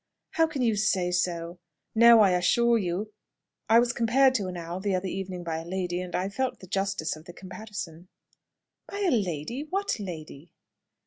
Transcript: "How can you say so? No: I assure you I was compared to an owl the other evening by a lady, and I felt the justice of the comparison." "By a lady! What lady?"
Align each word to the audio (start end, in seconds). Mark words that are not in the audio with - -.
"How 0.31 0.47
can 0.47 0.63
you 0.63 0.75
say 0.77 1.11
so? 1.11 1.59
No: 1.93 2.21
I 2.21 2.31
assure 2.31 2.79
you 2.79 3.13
I 3.69 3.77
was 3.77 3.93
compared 3.93 4.33
to 4.33 4.47
an 4.47 4.57
owl 4.57 4.79
the 4.79 4.95
other 4.95 5.05
evening 5.07 5.43
by 5.43 5.59
a 5.59 5.63
lady, 5.63 6.01
and 6.01 6.15
I 6.15 6.27
felt 6.27 6.59
the 6.59 6.65
justice 6.65 7.15
of 7.15 7.25
the 7.25 7.33
comparison." 7.33 8.07
"By 8.87 9.01
a 9.01 9.11
lady! 9.11 9.63
What 9.69 9.99
lady?" 9.99 10.49